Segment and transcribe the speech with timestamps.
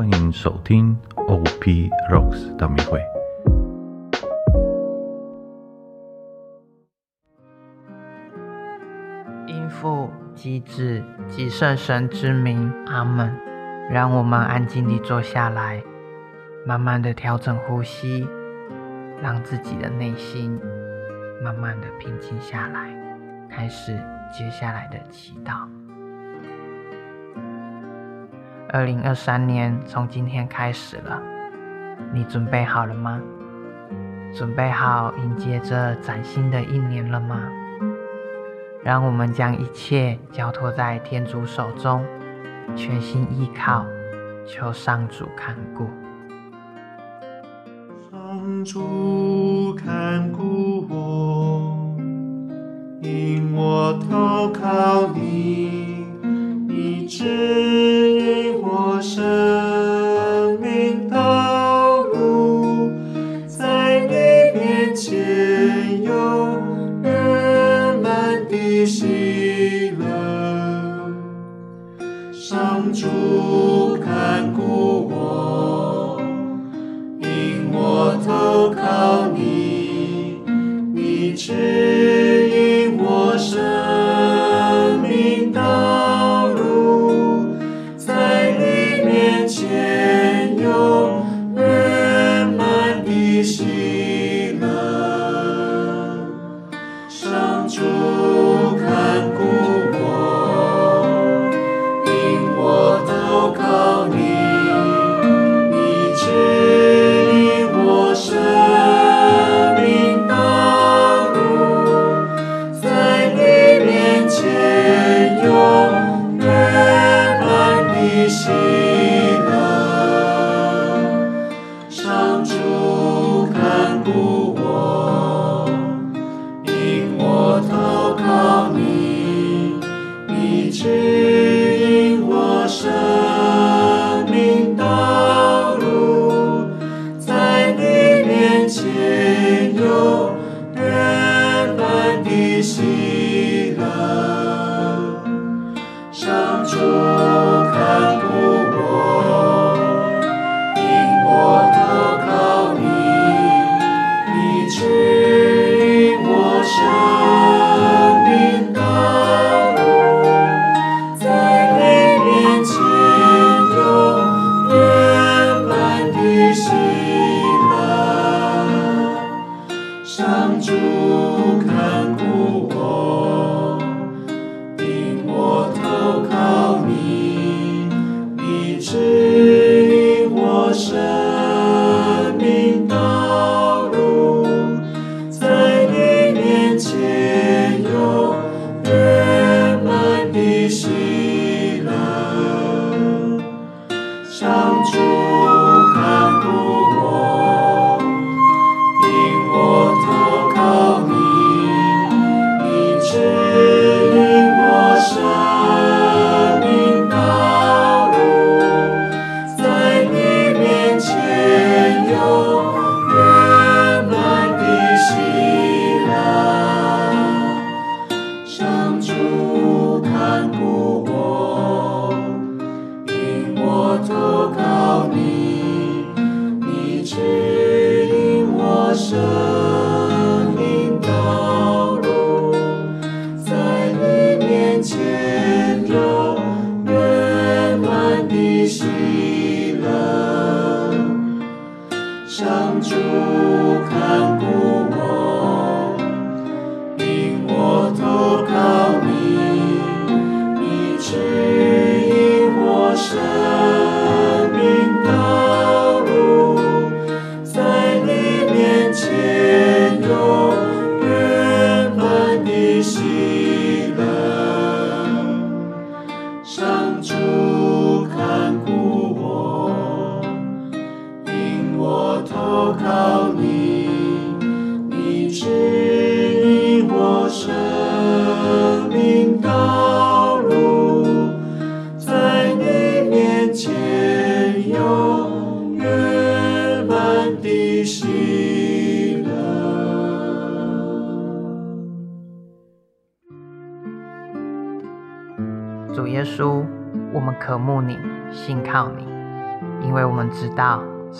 [0.00, 1.44] 欢迎收听 op
[2.08, 2.98] rocks 的密会
[9.46, 13.30] 因父及子及圣神之名阿门。
[13.90, 15.82] 让我们安静地坐下来
[16.64, 18.26] 慢慢的调整呼吸
[19.20, 20.58] 让自己的内心
[21.44, 22.88] 慢慢的平静下来
[23.50, 23.92] 开始
[24.32, 25.79] 接下来的祈祷。
[28.72, 31.20] 二零二三年从今天开始了。
[32.14, 33.20] 你准备好了吗？
[34.32, 37.42] 准备好迎接这崭新的一年了吗？
[38.84, 42.04] 让我们将一切交托在天主手中
[42.76, 43.84] 全心依靠
[44.46, 45.90] 求上主看顾。
[48.08, 51.96] 上主看顾我
[53.02, 55.08] 引我投靠
[59.10, 59.79] 是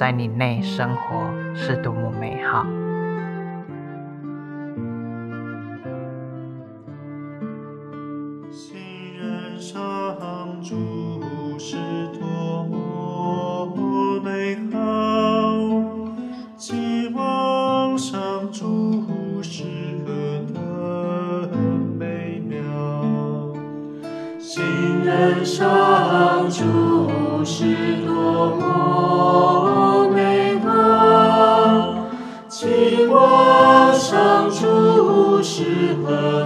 [0.01, 2.65] 在你内生活是多么美好。
[35.61, 36.40] 适合。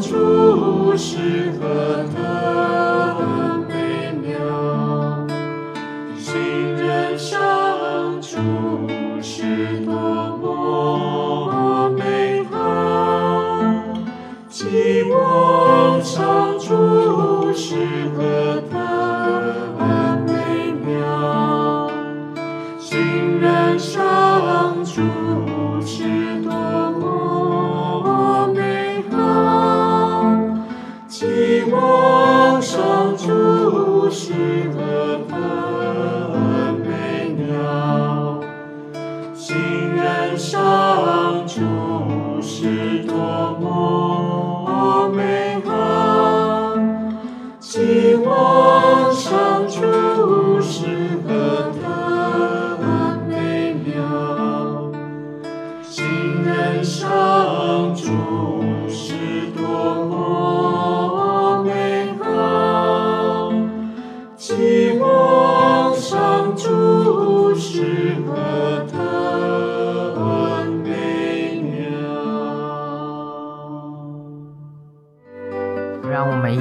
[0.00, 2.15] 诸是何？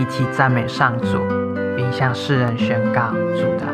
[0.09, 1.25] 起赞美上主，
[1.75, 3.71] 并向世人宣告主的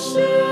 [0.00, 0.49] 是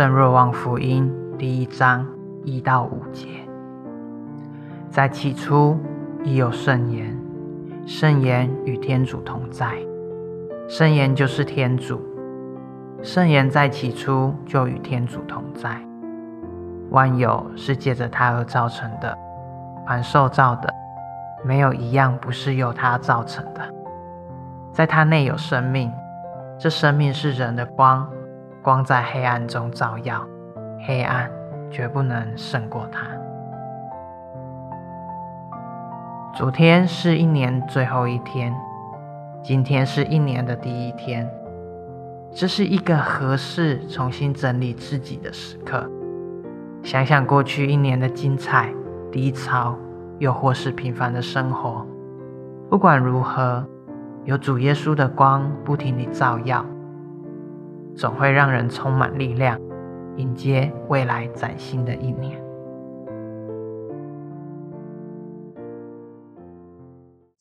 [0.00, 2.08] 圣若望福音第一章
[2.42, 3.28] 一到五节。
[4.88, 5.78] 在起初
[6.24, 7.14] 已有圣言，
[7.84, 9.74] 圣言与天主同在，
[10.70, 12.00] 圣言就是天主。
[13.02, 15.78] 圣言在起初就与天主同在，
[16.88, 19.14] 万有是借着他而造成的，
[19.86, 20.72] 凡受造的，
[21.44, 23.60] 没有一样不是由他造成的。
[24.72, 25.92] 在他内有生命，
[26.58, 28.08] 这生命是人的光。
[28.62, 30.22] 光在黑暗中照耀，
[30.86, 31.30] 黑暗
[31.70, 33.06] 绝不能胜过它。
[36.34, 38.54] 昨天是一年最后一天，
[39.42, 41.28] 今天是一年的第一天。
[42.32, 45.90] 这是一个合适重新整理自己的时刻。
[46.82, 48.72] 想想过去一年的精彩、
[49.10, 49.74] 低潮，
[50.18, 51.84] 又或是平凡的生活，
[52.68, 53.66] 不管如何，
[54.24, 56.64] 有主耶稣的光不停地照耀。
[57.96, 59.58] 总会让人充满力量，
[60.16, 62.40] 迎接未来崭新的一年。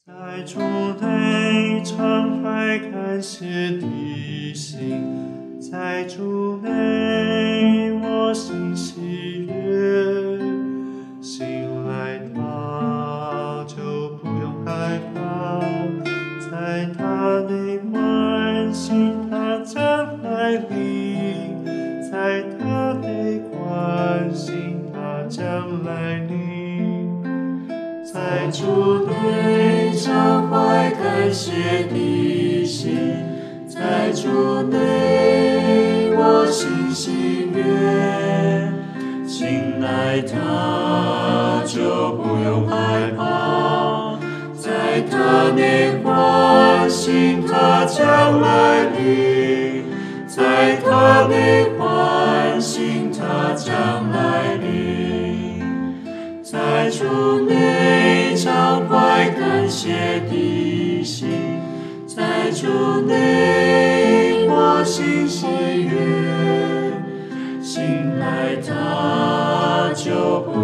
[0.05, 0.59] 在主
[1.01, 3.45] 内敞开感谢
[3.77, 10.39] 的心，在主内我心喜悦，
[11.19, 15.59] 醒来他就不用害怕，
[16.49, 19.18] 在他内关心
[20.49, 21.63] 他将来临，
[22.09, 23.07] 在他的
[23.51, 24.97] 关心他
[25.29, 27.21] 将来临。
[28.03, 32.97] 在主内敞怀感谢的心，
[33.67, 37.61] 在主内我心喜悦，
[39.27, 44.17] 醒来他就不用害怕，
[44.57, 48.87] 在他的关心他将来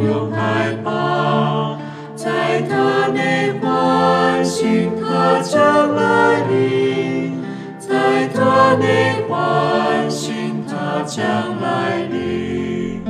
[0.06, 1.80] 不用害怕，
[2.16, 7.42] 在他内欢喜他将来临，
[7.80, 11.26] 在他内欢喜他将
[11.60, 13.02] 来临。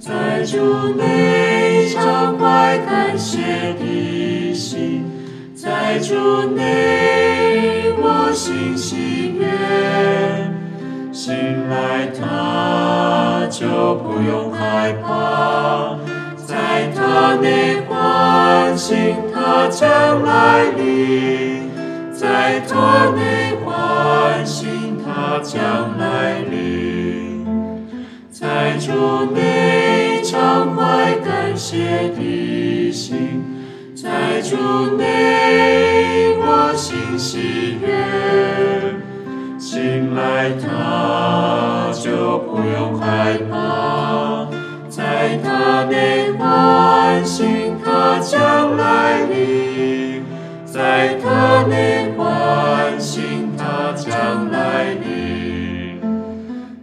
[0.00, 5.04] 在主内敞怀感谢的心，
[5.54, 9.46] 在主内我心喜悦，
[11.12, 15.95] 醒来他就不用害怕，
[17.06, 21.70] 他内欢喜他将来临，
[22.12, 27.46] 在他内唤醒他将来临，
[28.32, 33.44] 在主内畅怀感谢的心，
[33.94, 34.56] 在主
[34.96, 37.86] 内我心喜悦，
[39.60, 44.48] 醒来他就不用害怕，
[44.88, 46.25] 在他内
[47.16, 50.22] 唤醒他将来临，
[50.66, 55.98] 在他内唤醒他将来临，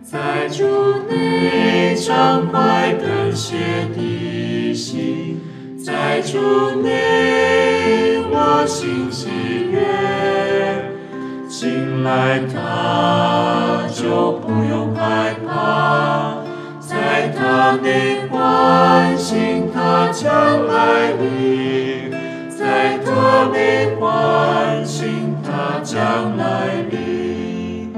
[0.02, 0.66] 在主
[1.08, 3.58] 内畅快感谢
[3.96, 5.40] 的心，
[5.78, 9.30] 在主内我心喜
[9.72, 9.84] 悦。
[11.48, 16.38] 醒来他就不用害怕，
[16.80, 19.53] 在他内唤醒他
[20.24, 20.32] 将
[20.68, 22.10] 来临，
[22.50, 27.92] 在他内唤醒他将来临，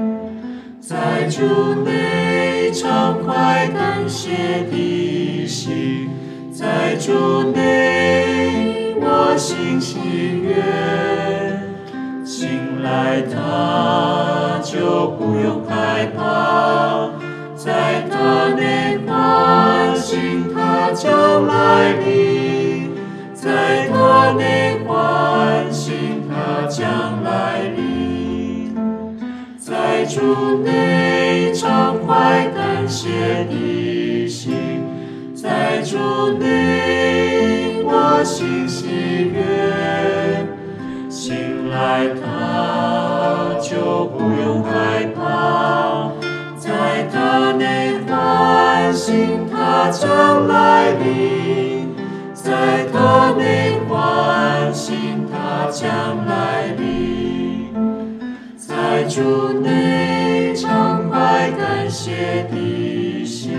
[0.80, 6.10] 在主内畅快感谢的心，
[6.50, 10.00] 在主内我心喜
[10.42, 10.64] 悦。
[12.24, 16.15] 醒来他就不用害怕，
[21.06, 22.90] 将来临，
[23.32, 28.74] 在他内唤醒他将来临，
[29.56, 34.84] 在主内畅快感谢的心，
[35.32, 35.96] 在主
[36.40, 37.55] 内
[49.86, 51.94] 他将来临，
[52.34, 57.72] 在他内唤醒他将来临，
[58.56, 63.52] 在主内常怀感谢的心，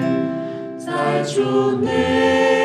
[0.77, 2.56] 在主内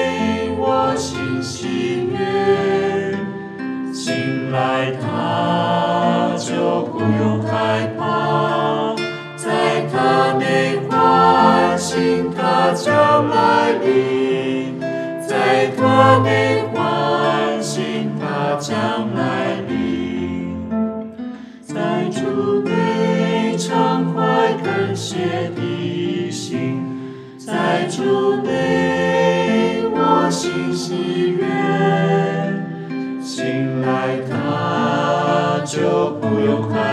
[12.55, 14.79] 他将来临，
[15.27, 20.69] 在他内唤醒他将来临，
[21.63, 26.85] 在主内畅快感谢的心，
[27.39, 31.47] 在主内我心喜悦。
[33.23, 36.92] 醒来他就不用害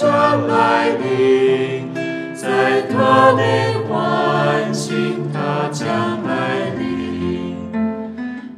[0.00, 1.92] 他将来临，
[2.34, 5.86] 在他内唤醒他将
[6.24, 7.54] 来临，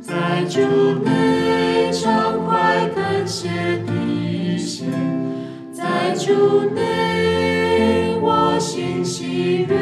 [0.01, 0.61] 在主
[1.05, 3.49] 内畅快感谢
[3.85, 4.87] 的心，
[5.73, 9.77] 在主内我心喜悦。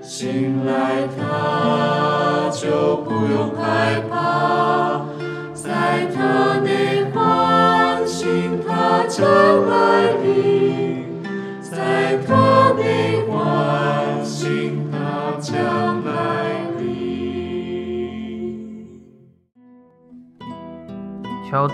[0.00, 4.19] 醒来他就不用害怕，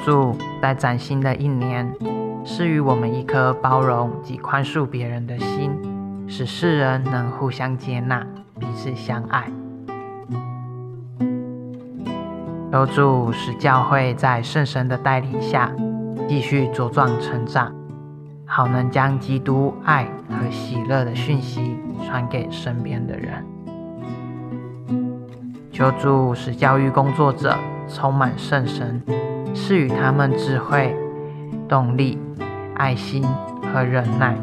[0.05, 1.93] 主在崭新的一年，
[2.45, 5.71] 赐予我们一颗包容及宽恕别人的心，
[6.29, 8.27] 使世人能互相接纳，
[8.59, 9.51] 彼此相爱。
[12.73, 15.73] 求主使教会在圣神的带领下，
[16.29, 17.73] 继续茁壮成长，
[18.45, 23.43] 好能将基督爱和喜乐的讯息传给身边的人。
[25.73, 27.57] 求主使教育工作者
[27.89, 29.01] 充满圣神，
[29.57, 30.95] 赐予他们智慧、
[31.67, 32.19] 动力、
[32.75, 33.25] 爱心
[33.73, 34.37] 和忍耐，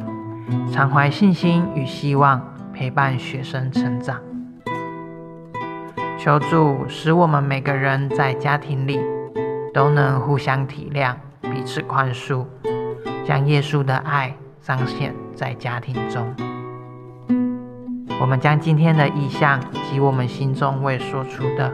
[0.71, 2.41] 常怀信心与希望，
[2.73, 4.19] 陪伴学生成长。
[6.17, 8.99] 求助使我们每个人在家庭里
[9.71, 12.45] 都能互相体谅，彼此宽恕，
[13.23, 16.33] 将耶稣的爱彰显在家庭中。
[18.19, 21.71] 我们将今天的意象及我们心中未说出的，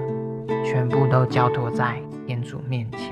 [0.66, 1.96] 全部都交托在
[2.28, 3.09] 天主面前。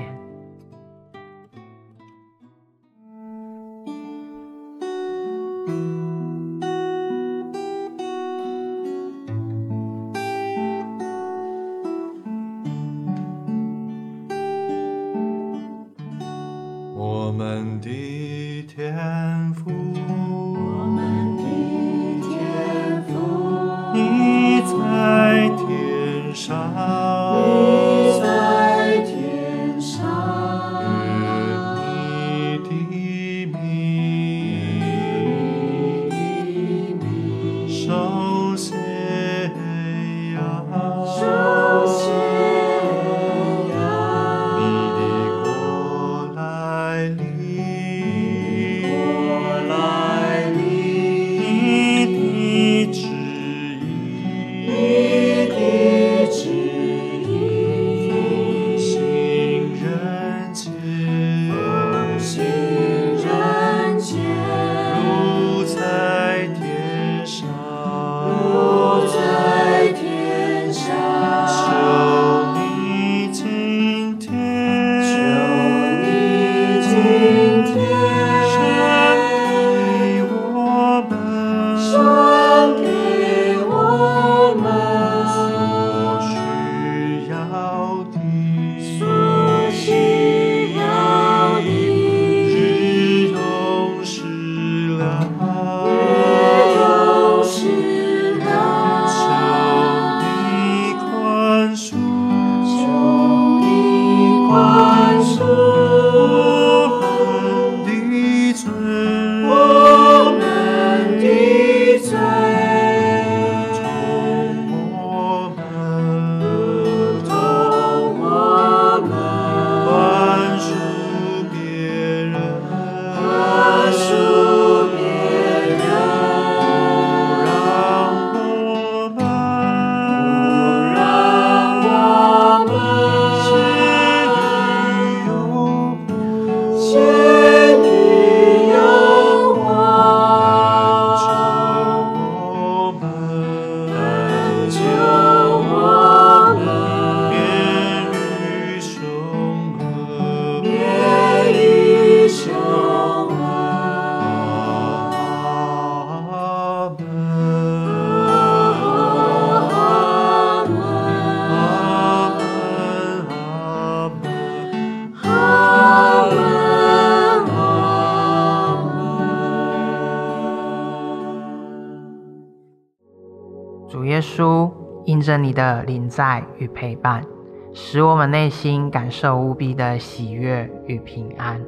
[173.88, 174.70] 主耶稣，
[175.06, 177.24] 因着你的临在与陪伴，
[177.72, 181.58] 使我们内心感受无比的喜悦与平安。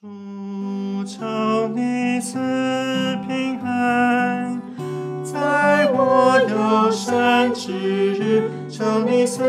[0.00, 0.08] 主，
[1.04, 1.24] 求
[1.68, 2.36] 你赐
[3.28, 4.60] 平安，
[5.22, 7.72] 在我有生之
[8.14, 9.44] 日，求你赐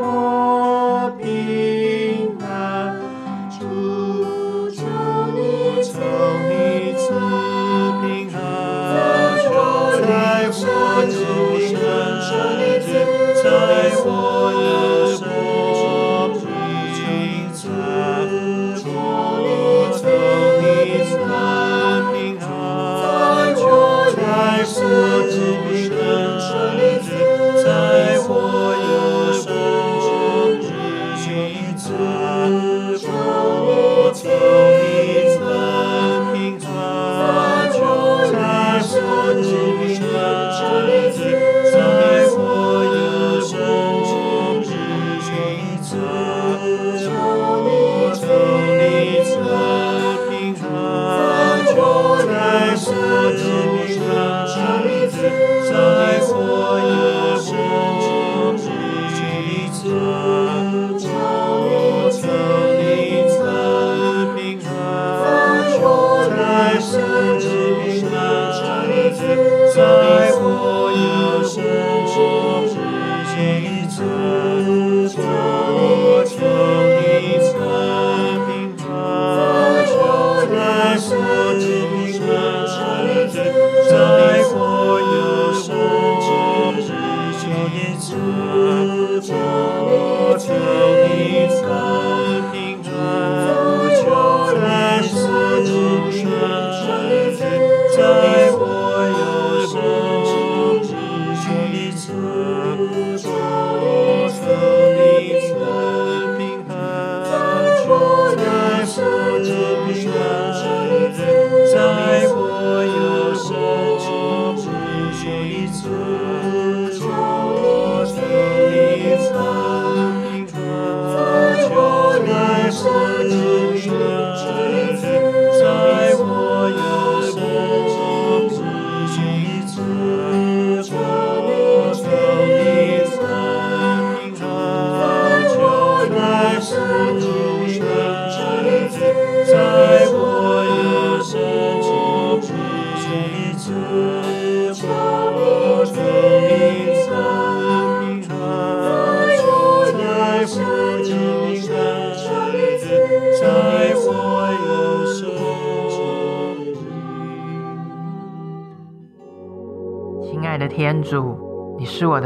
[0.00, 0.81] 我。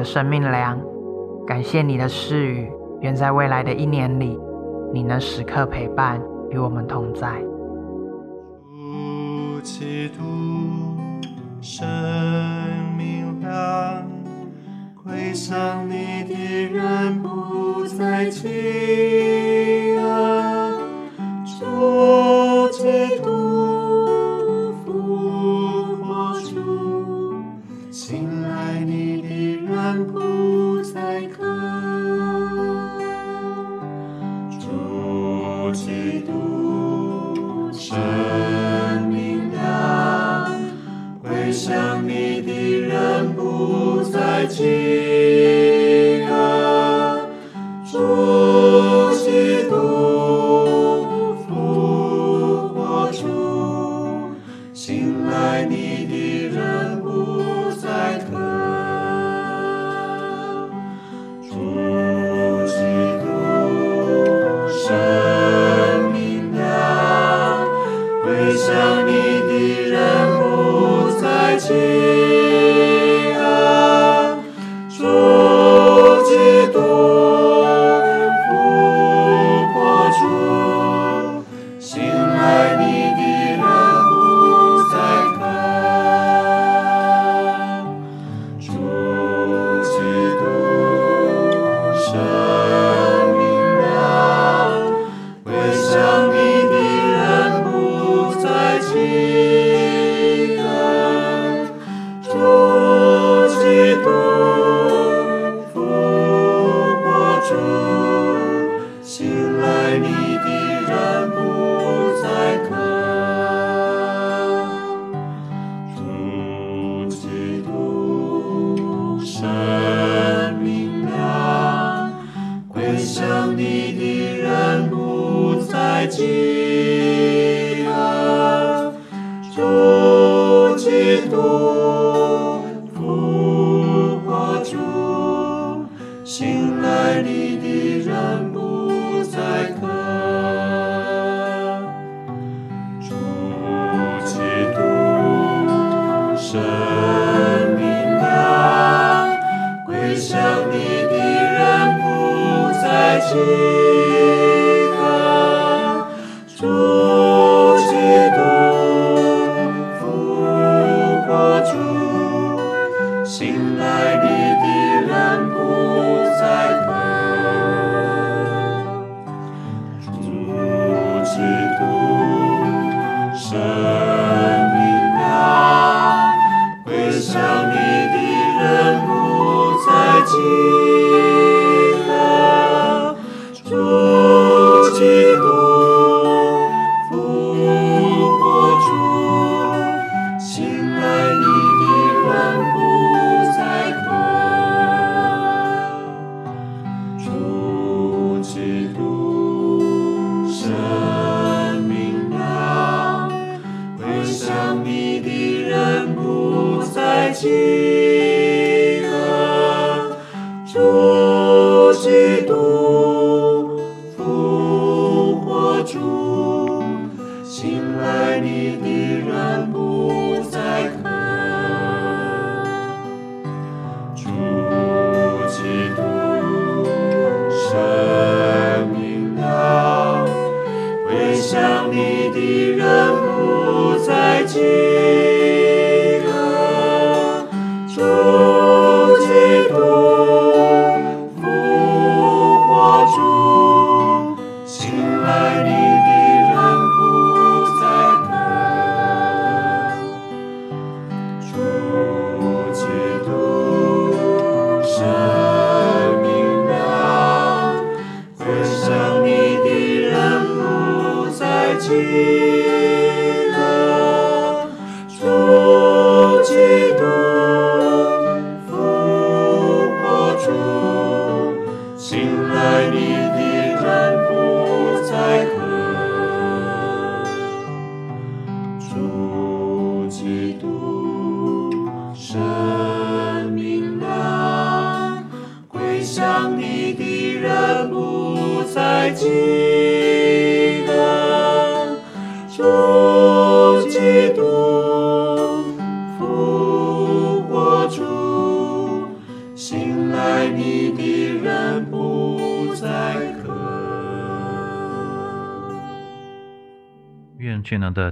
[0.07, 0.81] 生命粮。
[1.47, 4.39] 感谢你的赐予，愿在未来的一年里，
[4.93, 7.43] 你能时刻陪伴与我们同在。
[9.63, 10.23] 基督
[11.61, 11.85] 生
[12.97, 14.09] 命粮，
[15.03, 16.35] 归向你的
[16.73, 20.71] 人不再饥饿。
[21.59, 22.46] 主。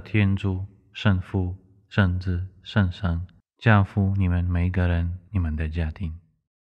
[0.05, 0.63] 天主、
[0.93, 1.55] 圣父、
[1.89, 3.25] 圣子、圣神
[3.57, 6.24] 造福你们每一个人、你们的家庭。